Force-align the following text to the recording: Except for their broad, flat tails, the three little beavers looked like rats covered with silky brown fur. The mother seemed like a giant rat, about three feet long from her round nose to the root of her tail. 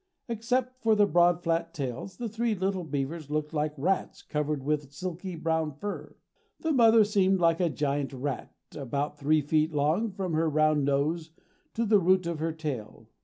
Except 0.27 0.81
for 0.81 0.95
their 0.95 1.05
broad, 1.05 1.43
flat 1.43 1.75
tails, 1.75 2.17
the 2.17 2.27
three 2.27 2.55
little 2.55 2.83
beavers 2.83 3.29
looked 3.29 3.53
like 3.53 3.75
rats 3.77 4.23
covered 4.23 4.63
with 4.63 4.91
silky 4.91 5.35
brown 5.35 5.75
fur. 5.75 6.15
The 6.59 6.71
mother 6.71 7.03
seemed 7.03 7.39
like 7.39 7.59
a 7.59 7.69
giant 7.69 8.11
rat, 8.11 8.51
about 8.75 9.19
three 9.19 9.41
feet 9.41 9.71
long 9.71 10.09
from 10.11 10.33
her 10.33 10.49
round 10.49 10.85
nose 10.85 11.29
to 11.75 11.85
the 11.85 11.99
root 11.99 12.25
of 12.25 12.39
her 12.39 12.51
tail. 12.51 13.09